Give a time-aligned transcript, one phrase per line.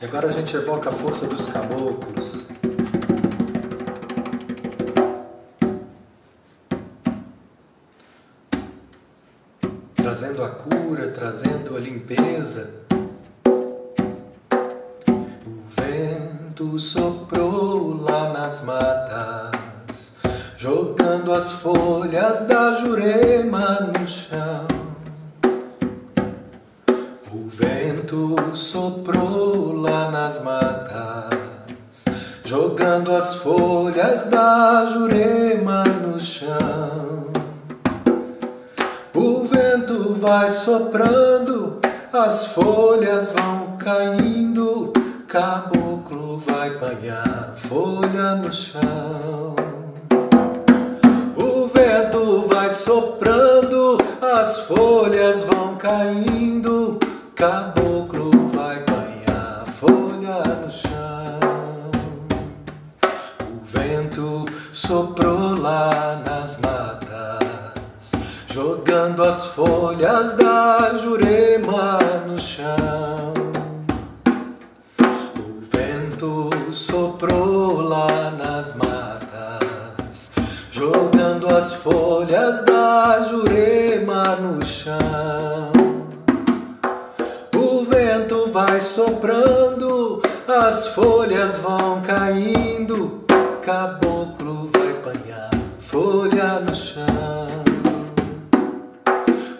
[0.00, 2.48] E agora a gente evoca a força dos caboclos.
[9.94, 12.82] Trazendo a cura, trazendo a limpeza.
[15.46, 20.16] O vento soprou lá nas matas,
[20.56, 24.73] jogando as folhas da jurema no chão.
[28.56, 32.04] Soprou lá nas matas,
[32.44, 37.32] jogando as folhas da jurema no chão.
[39.12, 41.80] O vento vai soprando,
[42.12, 44.92] as folhas vão caindo,
[45.26, 49.54] caboclo vai banhar folha no chão.
[51.36, 56.98] O vento vai soprando, as folhas vão caindo,
[57.34, 57.83] caboclo
[64.74, 68.10] soprou lá nas matas,
[68.48, 73.32] jogando as folhas da jurema no chão.
[75.38, 80.32] O vento soprou lá nas matas,
[80.72, 85.70] jogando as folhas da jurema no chão.
[87.54, 93.23] O vento vai soprando, as folhas vão caindo,
[93.64, 97.64] caboclo vai banhar folha no chão.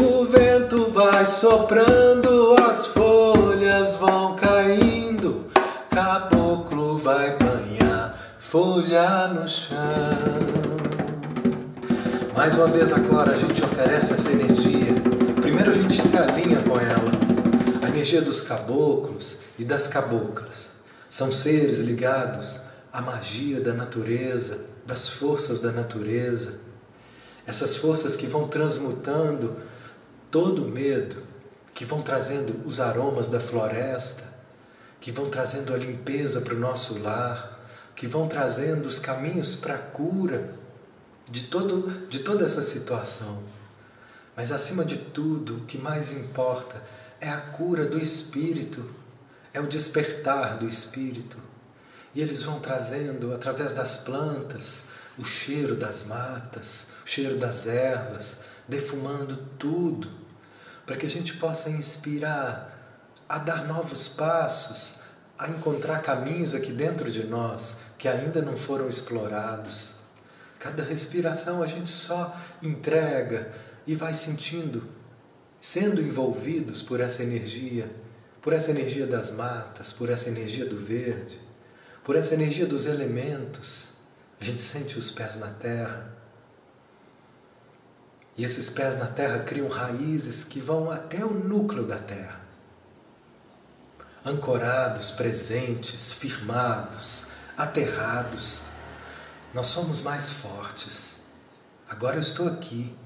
[0.00, 5.46] O vento vai soprando, as folhas vão caindo,
[5.90, 9.76] caboclo vai banhar folha no chão.
[12.36, 14.94] Mais uma vez agora a gente oferece essa energia.
[15.40, 17.10] Primeiro a gente se alinha com ela.
[17.82, 20.76] A energia dos caboclos e das caboclas.
[21.10, 26.60] São seres ligados à magia da natureza, das forças da natureza.
[27.46, 29.60] Essas forças que vão transmutando
[30.30, 31.22] todo o medo,
[31.74, 34.24] que vão trazendo os aromas da floresta,
[35.00, 37.58] que vão trazendo a limpeza para o nosso lar,
[37.94, 40.54] que vão trazendo os caminhos para a cura
[41.30, 43.42] de, todo, de toda essa situação.
[44.36, 46.82] Mas acima de tudo, o que mais importa
[47.20, 48.84] é a cura do espírito,
[49.52, 51.36] é o despertar do espírito.
[52.18, 58.40] E eles vão trazendo, através das plantas, o cheiro das matas, o cheiro das ervas,
[58.66, 60.10] defumando tudo,
[60.84, 65.04] para que a gente possa inspirar a dar novos passos,
[65.38, 70.00] a encontrar caminhos aqui dentro de nós que ainda não foram explorados.
[70.58, 73.52] Cada respiração a gente só entrega
[73.86, 74.88] e vai sentindo,
[75.60, 77.88] sendo envolvidos por essa energia,
[78.42, 81.46] por essa energia das matas, por essa energia do verde,
[82.08, 83.96] por essa energia dos elementos.
[84.40, 86.10] A gente sente os pés na terra.
[88.34, 92.40] E esses pés na terra criam raízes que vão até o núcleo da terra.
[94.24, 98.70] Ancorados, presentes, firmados, aterrados,
[99.52, 101.26] nós somos mais fortes.
[101.90, 102.96] Agora eu estou aqui.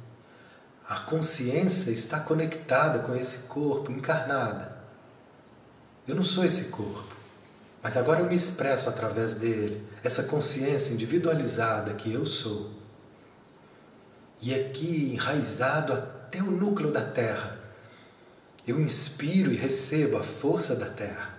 [0.88, 4.76] A consciência está conectada com esse corpo, encarnada.
[6.06, 7.16] Eu não sou esse corpo,
[7.82, 12.70] mas agora eu me expresso através dele, essa consciência individualizada que eu sou.
[14.40, 17.58] E aqui, enraizado até o núcleo da Terra,
[18.66, 21.32] eu inspiro e recebo a força da Terra.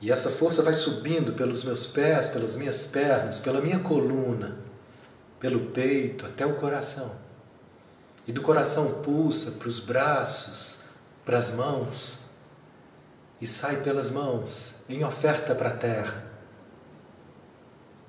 [0.00, 4.58] E essa força vai subindo pelos meus pés, pelas minhas pernas, pela minha coluna,
[5.38, 7.16] pelo peito até o coração.
[8.26, 10.86] E do coração pulsa para os braços,
[11.24, 12.23] para as mãos,
[13.44, 16.24] e sai pelas mãos em oferta para a terra.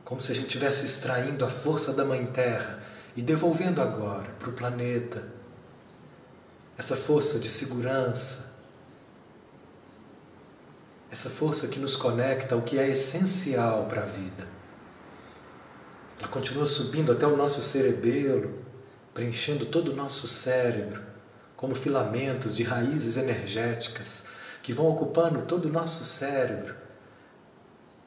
[0.05, 2.81] Como se a gente estivesse extraindo a força da Mãe Terra
[3.17, 5.27] e devolvendo agora para o planeta
[6.77, 8.59] essa força de segurança,
[11.11, 14.47] essa força que nos conecta ao que é essencial para a vida.
[16.17, 18.57] Ela continua subindo até o nosso cerebelo,
[19.13, 21.03] preenchendo todo o nosso cérebro,
[21.57, 24.33] como filamentos de raízes energéticas
[24.65, 26.75] que vão ocupando todo o nosso cérebro,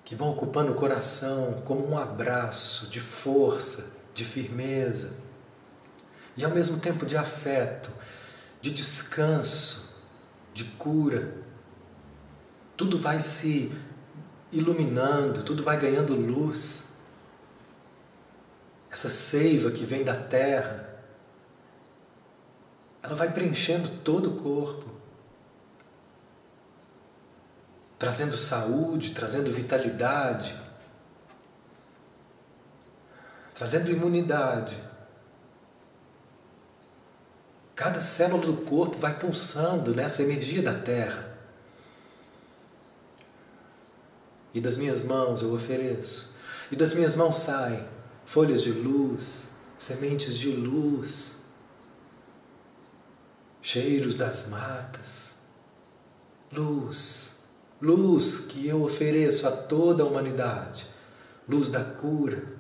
[0.04, 5.14] que vão ocupando o coração como um abraço de força, de firmeza
[6.36, 7.92] e ao mesmo tempo de afeto,
[8.60, 10.02] de descanso,
[10.52, 11.32] de cura.
[12.76, 13.70] Tudo vai se
[14.50, 16.96] iluminando, tudo vai ganhando luz.
[18.90, 20.88] Essa seiva que vem da terra,
[23.00, 24.97] ela vai preenchendo todo o corpo.
[27.98, 30.56] Trazendo saúde, trazendo vitalidade,
[33.54, 34.78] trazendo imunidade.
[37.74, 41.36] Cada célula do corpo vai pulsando nessa energia da terra.
[44.54, 46.36] E das minhas mãos eu ofereço,
[46.70, 47.86] e das minhas mãos saem
[48.24, 51.44] folhas de luz, sementes de luz,
[53.60, 55.36] cheiros das matas,
[56.52, 57.37] luz,
[57.80, 60.86] luz que eu ofereço a toda a humanidade,
[61.48, 62.58] luz da cura,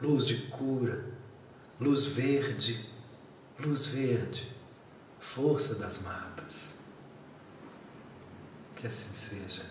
[0.00, 1.04] luz de cura,
[1.80, 2.88] luz verde,
[3.58, 4.54] luz verde,
[5.18, 6.78] força das matas.
[8.76, 9.62] Que assim seja.